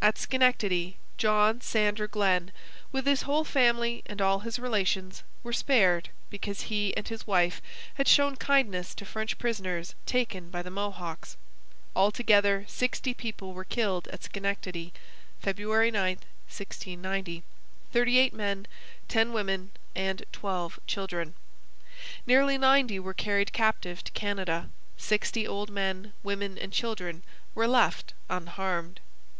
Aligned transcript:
At 0.00 0.16
Schenectady 0.16 0.98
John 1.18 1.60
Sander 1.60 2.06
Glen, 2.06 2.52
with 2.92 3.04
his 3.04 3.22
whole 3.22 3.42
family 3.42 4.04
and 4.06 4.22
all 4.22 4.38
his 4.38 4.60
relations, 4.60 5.24
were 5.42 5.52
spared 5.52 6.10
because 6.30 6.60
he 6.70 6.96
and 6.96 7.08
his 7.08 7.26
wife 7.26 7.60
had 7.94 8.06
shown 8.06 8.36
kindness 8.36 8.94
to 8.94 9.04
French 9.04 9.38
prisoners 9.38 9.96
taken 10.06 10.50
by 10.50 10.62
the 10.62 10.70
Mohawks. 10.70 11.36
Altogether 11.96 12.64
sixty 12.68 13.12
people 13.12 13.54
were 13.54 13.64
killed 13.64 14.06
at 14.12 14.22
Schenectady 14.22 14.92
(February 15.40 15.90
9, 15.90 16.10
1690), 16.46 17.42
thirty 17.90 18.18
eight 18.20 18.32
men, 18.32 18.68
ten 19.08 19.32
women, 19.32 19.72
and 19.96 20.22
twelve 20.30 20.78
children. 20.86 21.34
Nearly 22.24 22.56
ninety 22.56 23.00
were 23.00 23.14
carried 23.14 23.52
captive 23.52 24.04
to 24.04 24.12
Canada. 24.12 24.70
Sixty 24.96 25.44
old 25.44 25.70
men, 25.72 26.12
women, 26.22 26.56
and 26.56 26.72
children 26.72 27.24
were 27.56 27.66
left 27.66 28.14
unharmed. 28.30 29.00